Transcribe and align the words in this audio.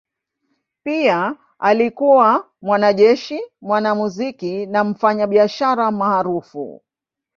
Pia 0.83 1.35
alikuwa 1.59 2.49
mwanajeshi, 2.61 3.39
mwanamuziki 3.61 4.65
na 4.65 4.83
mfanyabiashara 4.83 5.91
maarufu. 5.91 6.81